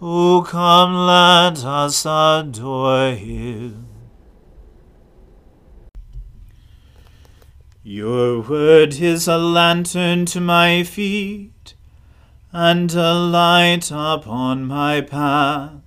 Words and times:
O 0.00 0.46
come, 0.46 0.94
let 0.94 1.64
us 1.64 2.06
adore 2.06 3.14
him. 3.14 3.88
Your 7.82 8.40
word 8.42 8.94
is 9.00 9.26
a 9.26 9.38
lantern 9.38 10.24
to 10.26 10.40
my 10.40 10.84
feet, 10.84 11.74
and 12.52 12.94
a 12.94 13.12
light 13.12 13.90
upon 13.90 14.66
my 14.66 15.00
path. 15.00 15.80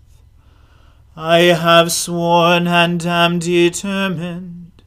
I 1.15 1.37
have 1.39 1.91
sworn 1.91 2.67
and 2.67 3.05
am 3.05 3.39
determined 3.39 4.83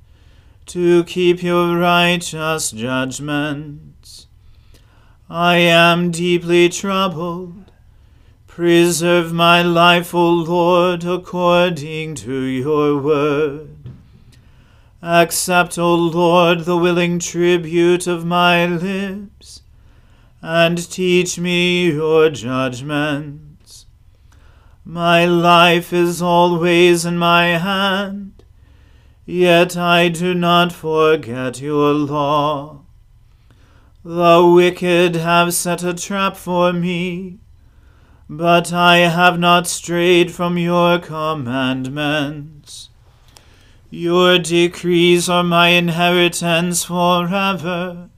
to 0.67 1.05
keep 1.05 1.43
your 1.43 1.79
righteous 1.79 2.73
judgments. 2.73 4.27
I 5.31 5.57
am 5.57 6.11
deeply 6.11 6.69
troubled. 6.69 7.64
Preserve 8.55 9.33
my 9.33 9.63
life, 9.63 10.15
O 10.15 10.31
Lord, 10.31 11.03
according 11.03 12.15
to 12.15 12.43
your 12.43 12.97
word. 12.99 13.91
Accept, 15.03 15.77
O 15.79 15.95
Lord, 15.95 16.61
the 16.61 16.77
willing 16.77 17.19
tribute 17.19 18.07
of 18.07 18.25
my 18.25 18.65
lips, 18.67 19.63
and 20.41 20.79
teach 20.89 21.37
me 21.39 21.91
your 21.91 22.31
judgments. 22.31 23.87
My 24.85 25.25
life 25.25 25.93
is 25.93 26.23
always 26.23 27.05
in 27.05 27.19
my 27.19 27.59
hand 27.59 28.35
Yet 29.27 29.75
I 29.77 30.11
do 30.11 30.35
not 30.35 30.71
forget 30.71 31.61
your 31.61 31.95
law. 31.95 32.83
The 34.05 34.53
wicked 34.55 35.17
have 35.17 35.55
set 35.55 35.83
a 35.83 35.95
trap 35.95 36.37
for 36.37 36.75
me, 36.75 37.39
but 38.29 38.73
I 38.73 38.99
have 38.99 39.39
not 39.39 39.67
strayed 39.67 40.33
from 40.33 40.57
your 40.57 40.99
commandments. 40.99 42.89
Your 43.91 44.39
decrees 44.39 45.29
are 45.29 45.45
my 45.45 45.69
inheritance 45.69 46.85
forever. 46.85 48.09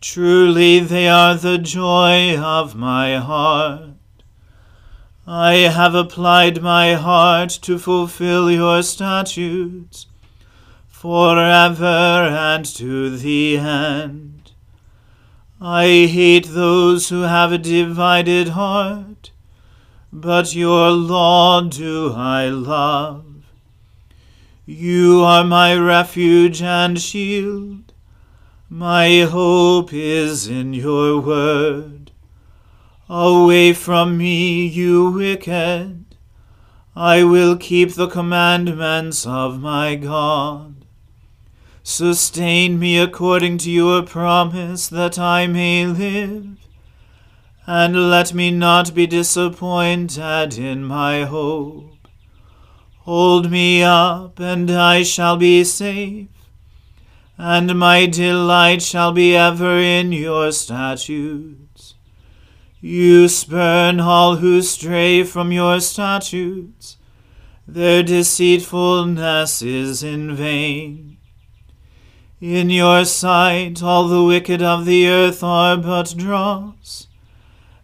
Truly 0.00 0.80
they 0.80 1.08
are 1.08 1.34
the 1.34 1.58
joy 1.58 2.38
of 2.38 2.76
my 2.76 3.16
heart. 3.16 3.90
I 5.26 5.54
have 5.54 5.94
applied 5.94 6.62
my 6.62 6.94
heart 6.94 7.48
to 7.62 7.78
fulfill 7.78 8.50
your 8.50 8.82
statutes 8.82 10.06
forever 10.86 12.28
and 12.30 12.64
to 12.64 13.16
the 13.16 13.56
end. 13.56 14.33
I 15.66 16.04
hate 16.04 16.48
those 16.48 17.08
who 17.08 17.22
have 17.22 17.50
a 17.50 17.56
divided 17.56 18.48
heart, 18.48 19.30
but 20.12 20.54
your 20.54 20.90
law 20.90 21.62
do 21.62 22.12
I 22.12 22.50
love. 22.50 23.24
You 24.66 25.22
are 25.22 25.42
my 25.42 25.74
refuge 25.74 26.60
and 26.60 27.00
shield. 27.00 27.94
My 28.68 29.20
hope 29.20 29.94
is 29.94 30.46
in 30.46 30.74
your 30.74 31.18
word. 31.20 32.10
Away 33.08 33.72
from 33.72 34.18
me, 34.18 34.66
you 34.66 35.08
wicked. 35.12 36.04
I 36.94 37.24
will 37.24 37.56
keep 37.56 37.94
the 37.94 38.08
commandments 38.08 39.26
of 39.26 39.60
my 39.60 39.94
God. 39.94 40.73
Sustain 41.86 42.78
me 42.78 42.98
according 42.98 43.58
to 43.58 43.70
your 43.70 44.02
promise, 44.02 44.88
that 44.88 45.18
I 45.18 45.46
may 45.46 45.86
live. 45.86 46.56
And 47.66 48.10
let 48.10 48.32
me 48.32 48.50
not 48.50 48.94
be 48.94 49.06
disappointed 49.06 50.56
in 50.58 50.82
my 50.84 51.24
hope. 51.24 52.08
Hold 53.00 53.50
me 53.50 53.82
up, 53.82 54.40
and 54.40 54.70
I 54.70 55.02
shall 55.02 55.36
be 55.36 55.62
safe. 55.62 56.28
and 57.36 57.78
my 57.78 58.06
delight 58.06 58.80
shall 58.80 59.12
be 59.12 59.36
ever 59.36 59.78
in 59.78 60.12
your 60.12 60.52
statutes. 60.52 61.94
You 62.80 63.28
spurn 63.28 63.98
all 64.00 64.36
who 64.36 64.62
stray 64.62 65.24
from 65.24 65.50
your 65.52 65.80
statutes. 65.80 66.96
Their 67.66 68.02
deceitfulness 68.02 69.62
is 69.62 70.02
in 70.02 70.34
vain. 70.36 71.13
In 72.44 72.68
your 72.68 73.06
sight 73.06 73.82
all 73.82 74.06
the 74.06 74.22
wicked 74.22 74.60
of 74.60 74.84
the 74.84 75.08
earth 75.08 75.42
are 75.42 75.78
but 75.78 76.14
dross. 76.14 77.06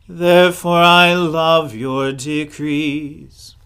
Therefore 0.07 0.83
I 0.83 1.15
love 1.15 1.75
your 1.75 2.13
decrees. 2.13 3.57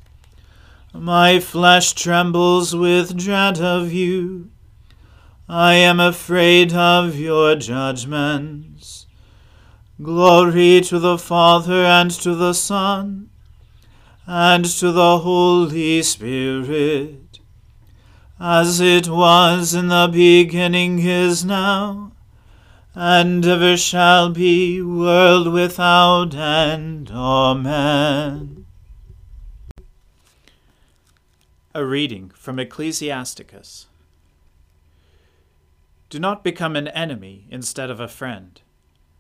My 0.93 1.41
flesh 1.41 1.94
trembles 1.94 2.76
with 2.76 3.17
dread 3.17 3.58
of 3.58 3.93
you. 3.93 4.50
I 5.49 5.75
am 5.75 5.99
afraid 5.99 6.73
of 6.73 7.17
your 7.17 7.56
judgments. 7.56 9.06
Glory 10.00 10.81
to 10.82 11.00
the 11.00 11.19
Father 11.19 11.85
and 11.85 12.12
to 12.12 12.37
the 12.37 12.52
Son 12.52 13.31
and 14.29 14.64
to 14.64 14.93
the 14.93 15.19
Holy 15.19 16.05
Spirit, 16.05 17.24
as 18.46 18.79
it 18.79 19.08
was 19.08 19.73
in 19.73 19.88
the 19.88 20.06
beginning 20.12 20.99
is 20.99 21.46
now, 21.46 22.12
and 22.94 23.46
ever 23.46 23.75
shall 23.75 24.29
be, 24.29 24.82
world 24.82 25.50
without 25.50 26.35
end. 26.35 27.11
Amen. 27.11 28.67
A 31.75 31.87
reading 31.87 32.32
from 32.35 32.58
Ecclesiasticus. 32.58 33.87
Do 36.11 36.19
not 36.19 36.44
become 36.44 36.76
an 36.76 36.88
enemy 36.88 37.47
instead 37.50 37.88
of 37.88 37.99
a 37.99 38.06
friend, 38.06 38.61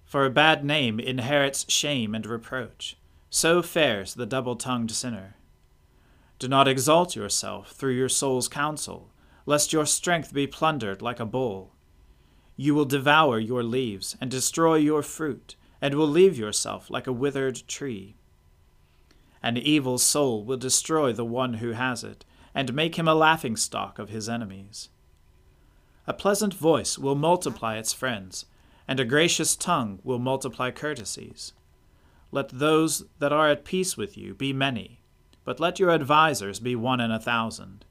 for 0.04 0.26
a 0.26 0.30
bad 0.30 0.66
name 0.66 1.00
inherits 1.00 1.64
shame 1.72 2.14
and 2.14 2.26
reproach. 2.26 2.98
So 3.30 3.62
fares 3.62 4.12
the 4.12 4.26
double 4.26 4.56
tongued 4.56 4.90
sinner. 4.90 5.36
Do 6.38 6.46
not 6.46 6.68
exalt 6.68 7.16
yourself 7.16 7.70
through 7.70 7.94
your 7.94 8.10
soul's 8.10 8.48
counsel, 8.48 9.08
lest 9.46 9.72
your 9.72 9.86
strength 9.86 10.32
be 10.32 10.46
plundered 10.46 11.02
like 11.02 11.20
a 11.20 11.26
bull. 11.26 11.74
You 12.56 12.74
will 12.74 12.84
devour 12.84 13.38
your 13.38 13.62
leaves 13.62 14.16
and 14.20 14.30
destroy 14.30 14.76
your 14.76 15.02
fruit, 15.02 15.56
and 15.80 15.94
will 15.94 16.08
leave 16.08 16.38
yourself 16.38 16.88
like 16.88 17.06
a 17.06 17.12
withered 17.12 17.62
tree. 17.68 18.16
An 19.42 19.58
evil 19.58 19.98
soul 19.98 20.44
will 20.44 20.56
destroy 20.56 21.12
the 21.12 21.24
one 21.24 21.54
who 21.54 21.72
has 21.72 22.02
it, 22.02 22.24
and 22.54 22.72
make 22.72 22.94
him 22.94 23.08
a 23.08 23.14
laughing 23.14 23.56
stock 23.56 23.98
of 23.98 24.08
his 24.08 24.28
enemies. 24.28 24.88
A 26.06 26.14
pleasant 26.14 26.54
voice 26.54 26.98
will 26.98 27.14
multiply 27.14 27.76
its 27.76 27.92
friends, 27.92 28.46
and 28.86 29.00
a 29.00 29.04
gracious 29.04 29.56
tongue 29.56 29.98
will 30.04 30.18
multiply 30.18 30.70
courtesies. 30.70 31.52
Let 32.30 32.48
those 32.48 33.04
that 33.18 33.32
are 33.32 33.50
at 33.50 33.64
peace 33.64 33.96
with 33.96 34.16
you 34.16 34.34
be 34.34 34.52
many, 34.52 35.00
but 35.44 35.60
let 35.60 35.78
your 35.78 35.90
advisers 35.90 36.60
be 36.60 36.76
one 36.76 37.00
in 37.00 37.10
a 37.10 37.20
thousand. 37.20 37.84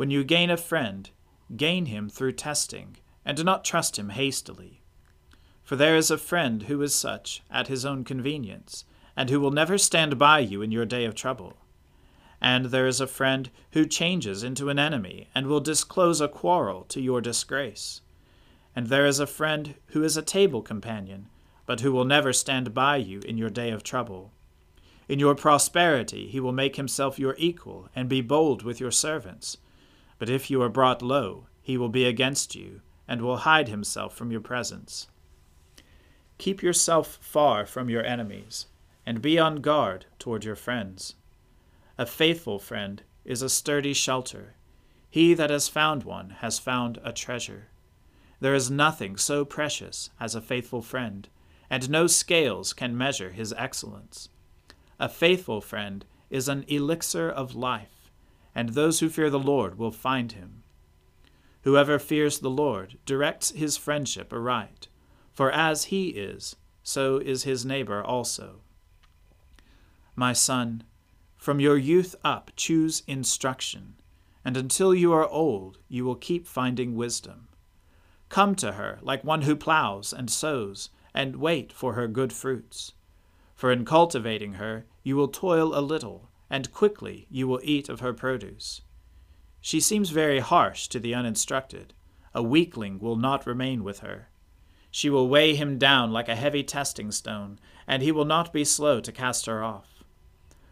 When 0.00 0.10
you 0.10 0.24
gain 0.24 0.48
a 0.48 0.56
friend, 0.56 1.10
gain 1.54 1.84
him 1.84 2.08
through 2.08 2.32
testing, 2.32 2.96
and 3.22 3.36
do 3.36 3.44
not 3.44 3.66
trust 3.66 3.98
him 3.98 4.08
hastily. 4.08 4.80
For 5.62 5.76
there 5.76 5.94
is 5.94 6.10
a 6.10 6.16
friend 6.16 6.62
who 6.62 6.80
is 6.80 6.94
such 6.94 7.42
at 7.50 7.68
his 7.68 7.84
own 7.84 8.04
convenience, 8.04 8.86
and 9.14 9.28
who 9.28 9.38
will 9.38 9.50
never 9.50 9.76
stand 9.76 10.18
by 10.18 10.38
you 10.38 10.62
in 10.62 10.72
your 10.72 10.86
day 10.86 11.04
of 11.04 11.14
trouble. 11.14 11.58
And 12.40 12.64
there 12.70 12.86
is 12.86 13.02
a 13.02 13.06
friend 13.06 13.50
who 13.72 13.84
changes 13.84 14.42
into 14.42 14.70
an 14.70 14.78
enemy 14.78 15.28
and 15.34 15.46
will 15.46 15.60
disclose 15.60 16.22
a 16.22 16.28
quarrel 16.28 16.84
to 16.84 17.02
your 17.02 17.20
disgrace. 17.20 18.00
And 18.74 18.86
there 18.86 19.04
is 19.04 19.20
a 19.20 19.26
friend 19.26 19.74
who 19.88 20.02
is 20.02 20.16
a 20.16 20.22
table 20.22 20.62
companion, 20.62 21.28
but 21.66 21.80
who 21.80 21.92
will 21.92 22.06
never 22.06 22.32
stand 22.32 22.72
by 22.72 22.96
you 22.96 23.20
in 23.20 23.36
your 23.36 23.50
day 23.50 23.70
of 23.70 23.82
trouble. 23.82 24.32
In 25.10 25.18
your 25.18 25.34
prosperity 25.34 26.26
he 26.26 26.40
will 26.40 26.52
make 26.52 26.76
himself 26.76 27.18
your 27.18 27.34
equal 27.36 27.90
and 27.94 28.08
be 28.08 28.22
bold 28.22 28.62
with 28.62 28.80
your 28.80 28.92
servants. 28.92 29.58
But 30.20 30.28
if 30.28 30.50
you 30.50 30.60
are 30.60 30.68
brought 30.68 31.00
low, 31.00 31.46
he 31.62 31.78
will 31.78 31.88
be 31.88 32.04
against 32.04 32.54
you, 32.54 32.82
and 33.08 33.22
will 33.22 33.38
hide 33.38 33.68
himself 33.68 34.14
from 34.14 34.30
your 34.30 34.42
presence. 34.42 35.08
Keep 36.36 36.62
yourself 36.62 37.18
far 37.22 37.64
from 37.64 37.88
your 37.88 38.04
enemies, 38.04 38.66
and 39.06 39.22
be 39.22 39.38
on 39.38 39.62
guard 39.62 40.04
toward 40.18 40.44
your 40.44 40.56
friends. 40.56 41.14
A 41.96 42.04
faithful 42.04 42.58
friend 42.58 43.02
is 43.24 43.40
a 43.40 43.48
sturdy 43.48 43.94
shelter. 43.94 44.56
He 45.08 45.32
that 45.32 45.48
has 45.48 45.68
found 45.68 46.04
one 46.04 46.36
has 46.40 46.58
found 46.58 46.98
a 47.02 47.12
treasure. 47.12 47.68
There 48.40 48.54
is 48.54 48.70
nothing 48.70 49.16
so 49.16 49.46
precious 49.46 50.10
as 50.20 50.34
a 50.34 50.42
faithful 50.42 50.82
friend, 50.82 51.30
and 51.70 51.88
no 51.88 52.06
scales 52.06 52.74
can 52.74 52.96
measure 52.96 53.30
his 53.30 53.54
excellence. 53.56 54.28
A 54.98 55.08
faithful 55.08 55.62
friend 55.62 56.04
is 56.28 56.46
an 56.46 56.66
elixir 56.68 57.30
of 57.30 57.54
life, 57.54 57.99
and 58.54 58.70
those 58.70 59.00
who 59.00 59.08
fear 59.08 59.30
the 59.30 59.38
Lord 59.38 59.78
will 59.78 59.92
find 59.92 60.32
him. 60.32 60.62
Whoever 61.62 61.98
fears 61.98 62.38
the 62.38 62.50
Lord 62.50 62.98
directs 63.04 63.50
his 63.50 63.76
friendship 63.76 64.32
aright, 64.32 64.88
for 65.32 65.50
as 65.50 65.84
he 65.84 66.08
is, 66.08 66.56
so 66.82 67.18
is 67.18 67.44
his 67.44 67.64
neighbor 67.64 68.02
also. 68.02 68.60
My 70.16 70.32
son, 70.32 70.84
from 71.36 71.60
your 71.60 71.76
youth 71.76 72.14
up, 72.24 72.50
choose 72.56 73.02
instruction, 73.06 73.94
and 74.44 74.56
until 74.56 74.94
you 74.94 75.12
are 75.12 75.28
old, 75.28 75.78
you 75.88 76.04
will 76.04 76.14
keep 76.14 76.46
finding 76.46 76.94
wisdom. 76.94 77.48
Come 78.30 78.54
to 78.56 78.72
her 78.72 78.98
like 79.02 79.24
one 79.24 79.42
who 79.42 79.56
plows 79.56 80.12
and 80.12 80.30
sows, 80.30 80.90
and 81.12 81.36
wait 81.36 81.72
for 81.72 81.94
her 81.94 82.08
good 82.08 82.32
fruits. 82.32 82.92
For 83.54 83.70
in 83.70 83.84
cultivating 83.84 84.54
her, 84.54 84.86
you 85.02 85.16
will 85.16 85.28
toil 85.28 85.78
a 85.78 85.80
little, 85.82 86.29
and 86.50 86.72
quickly 86.72 87.26
you 87.30 87.46
will 87.46 87.60
eat 87.62 87.88
of 87.88 88.00
her 88.00 88.12
produce. 88.12 88.82
She 89.60 89.80
seems 89.80 90.10
very 90.10 90.40
harsh 90.40 90.88
to 90.88 90.98
the 90.98 91.14
uninstructed. 91.14 91.94
A 92.34 92.42
weakling 92.42 92.98
will 92.98 93.16
not 93.16 93.46
remain 93.46 93.84
with 93.84 94.00
her. 94.00 94.28
She 94.90 95.08
will 95.08 95.28
weigh 95.28 95.54
him 95.54 95.78
down 95.78 96.12
like 96.12 96.28
a 96.28 96.36
heavy 96.36 96.64
testing 96.64 97.12
stone, 97.12 97.58
and 97.86 98.02
he 98.02 98.10
will 98.10 98.24
not 98.24 98.52
be 98.52 98.64
slow 98.64 99.00
to 99.00 99.12
cast 99.12 99.46
her 99.46 99.62
off 99.62 99.90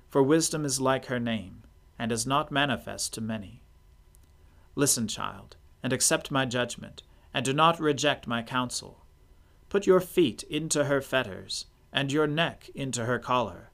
for 0.09 0.23
wisdom 0.23 0.65
is 0.65 0.81
like 0.81 1.07
her 1.07 1.21
name, 1.21 1.63
and 1.99 2.11
is 2.11 2.27
not 2.27 2.51
manifest 2.51 3.13
to 3.15 3.21
many. 3.21 3.63
Listen, 4.75 5.07
child, 5.07 5.57
and 5.83 5.93
accept 5.93 6.31
my 6.31 6.45
judgment, 6.45 7.03
and 7.35 7.45
do 7.45 7.53
not 7.53 7.79
reject 7.79 8.27
my 8.27 8.43
counsel. 8.43 9.05
Put 9.69 9.87
your 9.87 10.01
feet 10.01 10.45
into 10.45 10.85
her 10.85 11.03
fetters, 11.03 11.67
and 11.93 12.11
your 12.11 12.27
neck 12.27 12.71
into 12.75 13.05
her 13.05 13.19
collar. 13.19 13.71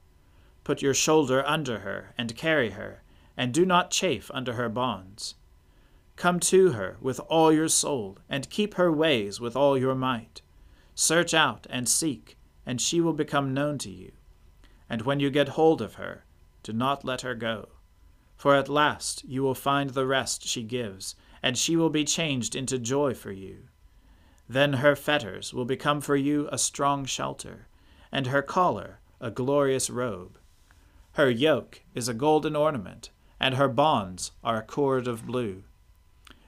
Put 0.65 0.81
your 0.81 0.95
shoulder 0.95 1.45
under 1.45 1.81
her, 1.81 2.15
and 2.17 2.35
carry 2.35 2.71
her, 2.71 3.03
and 3.37 3.53
do 3.53 3.67
not 3.67 3.91
chafe 3.91 4.31
under 4.33 4.53
her 4.53 4.67
bonds. 4.67 5.35
Come 6.15 6.39
to 6.39 6.71
her 6.71 6.97
with 6.99 7.19
all 7.29 7.53
your 7.53 7.67
soul, 7.67 8.17
and 8.27 8.49
keep 8.49 8.73
her 8.73 8.91
ways 8.91 9.39
with 9.39 9.55
all 9.55 9.77
your 9.77 9.93
might. 9.93 10.41
Search 10.95 11.35
out 11.35 11.67
and 11.69 11.87
seek, 11.87 12.35
and 12.65 12.81
she 12.81 12.99
will 12.99 13.13
become 13.13 13.53
known 13.53 13.77
to 13.77 13.91
you. 13.91 14.13
And 14.89 15.03
when 15.03 15.19
you 15.19 15.29
get 15.29 15.49
hold 15.49 15.83
of 15.83 15.95
her, 15.95 16.25
do 16.63 16.73
not 16.73 17.05
let 17.05 17.21
her 17.21 17.35
go. 17.35 17.69
For 18.35 18.55
at 18.55 18.67
last 18.67 19.23
you 19.23 19.43
will 19.43 19.53
find 19.53 19.91
the 19.91 20.07
rest 20.07 20.47
she 20.47 20.63
gives, 20.63 21.13
and 21.43 21.59
she 21.59 21.75
will 21.75 21.91
be 21.91 22.03
changed 22.03 22.55
into 22.55 22.79
joy 22.79 23.13
for 23.13 23.31
you. 23.31 23.67
Then 24.49 24.73
her 24.73 24.95
fetters 24.95 25.53
will 25.53 25.65
become 25.65 26.01
for 26.01 26.15
you 26.15 26.49
a 26.51 26.57
strong 26.57 27.05
shelter, 27.05 27.67
and 28.11 28.25
her 28.25 28.41
collar 28.41 28.99
a 29.21 29.29
glorious 29.29 29.91
robe. 29.91 30.39
Her 31.15 31.29
yoke 31.29 31.81
is 31.93 32.07
a 32.07 32.13
golden 32.13 32.55
ornament, 32.55 33.09
and 33.39 33.55
her 33.55 33.67
bonds 33.67 34.31
are 34.43 34.57
a 34.57 34.63
cord 34.63 35.07
of 35.07 35.25
blue. 35.25 35.63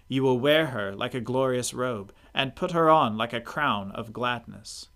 You 0.08 0.24
will 0.24 0.40
wear 0.40 0.68
her 0.68 0.96
like 0.96 1.14
a 1.14 1.20
glorious 1.20 1.74
robe, 1.74 2.14
and 2.34 2.56
put 2.56 2.72
her 2.72 2.90
on 2.90 3.18
like 3.18 3.34
a 3.34 3.42
crown 3.42 3.92
of 3.92 4.14
gladness. 4.14 4.88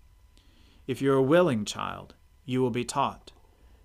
If 0.86 1.02
you 1.02 1.12
are 1.12 1.16
a 1.16 1.22
willing 1.22 1.66
child, 1.66 2.14
you 2.46 2.62
will 2.62 2.70
be 2.70 2.84
taught 2.84 3.32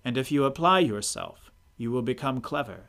and 0.08 0.16
if 0.16 0.32
you 0.32 0.44
apply 0.44 0.80
yourself, 0.80 1.50
you 1.76 1.90
will 1.90 2.00
become 2.00 2.40
clever. 2.40 2.88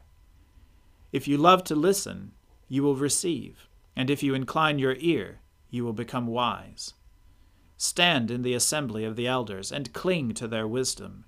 If 1.12 1.28
you 1.28 1.38
love 1.38 1.66
to 1.66 1.76
listen, 1.76 2.32
you 2.70 2.82
will 2.82 2.96
receive, 2.96 3.68
and 3.94 4.10
if 4.10 4.24
you 4.24 4.34
incline 4.34 4.80
your 4.80 4.96
ear, 5.00 5.42
you 5.70 5.84
will 5.84 5.92
become 5.92 6.28
wise. 6.28 6.94
Stand 7.76 8.32
in 8.32 8.42
the 8.42 8.54
assembly 8.54 9.04
of 9.04 9.18
the 9.18 9.28
elders, 9.28 9.70
and 9.70 9.92
cling 9.92 10.34
to 10.36 10.48
their 10.48 10.66
wisdom. 10.66 11.26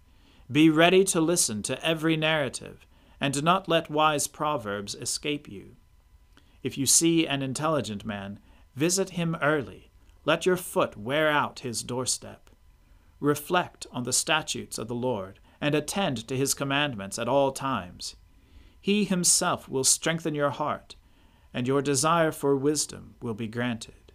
Be 0.52 0.70
ready 0.70 1.06
to 1.06 1.22
listen 1.22 1.64
to 1.64 1.86
every 1.86 2.18
narrative, 2.18 2.86
and 3.22 3.34
do 3.34 3.42
not 3.42 3.70
let 3.70 3.90
wise 3.90 4.28
proverbs 4.28 4.96
escape 4.96 5.48
you. 5.48 5.78
If 6.62 6.78
you 6.78 6.86
see 6.86 7.26
an 7.26 7.42
intelligent 7.42 8.04
man, 8.04 8.40
visit 8.76 9.12
him 9.12 9.38
early. 9.42 9.92
Let 10.26 10.46
your 10.46 10.58
foot 10.58 10.98
wear 10.98 11.30
out 11.30 11.60
his 11.60 11.84
doorstep. 11.84 12.50
Reflect 13.20 13.88
on 13.92 14.04
the 14.04 14.12
statutes 14.12 14.78
of 14.78 14.88
the 14.88 14.96
Lord 14.96 15.40
and 15.62 15.74
attend 15.74 16.28
to 16.28 16.36
his 16.36 16.54
commandments 16.54 17.18
at 17.18 17.30
all 17.30 17.52
times. 17.52 18.16
He 18.82 19.06
himself 19.06 19.70
will 19.70 19.84
strengthen 19.84 20.36
your 20.36 20.50
heart, 20.50 20.96
and 21.54 21.68
your 21.68 21.82
desire 21.82 22.32
for 22.32 22.56
wisdom 22.56 23.16
will 23.22 23.36
be 23.36 23.48
granted. 23.48 24.12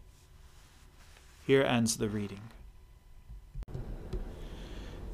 Here 1.47 1.62
ends 1.62 1.97
the 1.97 2.09
reading. 2.09 2.40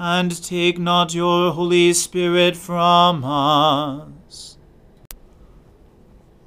and 0.00 0.44
take 0.44 0.78
not 0.78 1.12
your 1.12 1.52
Holy 1.52 1.92
Spirit 1.92 2.56
from 2.56 3.24
us. 3.24 4.56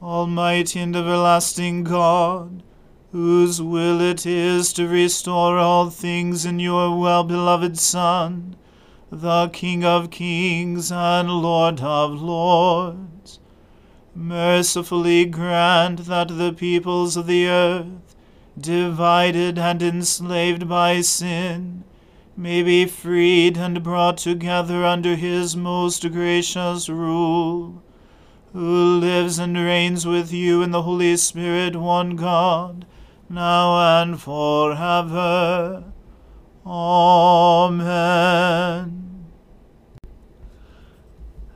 Almighty 0.02 0.80
and 0.80 0.96
everlasting 0.96 1.84
God, 1.84 2.64
whose 3.12 3.62
will 3.62 4.00
it 4.00 4.26
is 4.26 4.72
to 4.72 4.88
restore 4.88 5.58
all 5.58 5.90
things 5.90 6.46
in 6.46 6.60
your 6.60 6.98
well 6.98 7.26
beloved 7.26 7.78
Son, 7.78 8.56
the 9.12 9.50
King 9.50 9.84
of 9.84 10.10
kings 10.10 10.90
and 10.90 11.30
Lord 11.30 11.82
of 11.82 12.22
lords. 12.22 13.40
Mercifully 14.16 15.26
grant 15.26 16.06
that 16.06 16.30
the 16.30 16.54
peoples 16.54 17.18
of 17.18 17.28
the 17.28 17.48
earth, 17.48 18.16
divided 18.58 19.60
and 19.60 19.84
enslaved 19.84 20.70
by 20.70 21.02
sin, 21.02 21.84
may 22.36 22.64
be 22.64 22.86
freed 22.86 23.58
and 23.58 23.84
brought 23.84 24.18
together 24.18 24.86
under 24.86 25.16
his 25.16 25.56
most 25.56 26.10
gracious 26.12 26.90
rule, 26.90 27.84
who 28.54 29.00
lives 29.00 29.38
and 29.40 29.58
reigns 29.58 30.06
with 30.06 30.32
you 30.34 30.62
in 30.64 30.72
the 30.72 30.82
Holy 30.84 31.16
Spirit, 31.18 31.76
one 31.76 32.16
God, 32.16 32.86
now 33.30 34.02
and 34.02 34.22
forever. 34.22 35.84
Amen. 36.66 38.22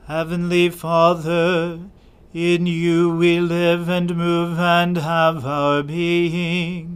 Heavenly 0.06 0.70
Father, 0.70 1.80
in 2.32 2.66
you 2.66 3.10
we 3.16 3.40
live 3.40 3.88
and 3.88 4.14
move 4.16 4.58
and 4.58 4.96
have 4.98 5.44
our 5.44 5.82
being. 5.82 6.95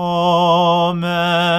Amen. 0.00 1.58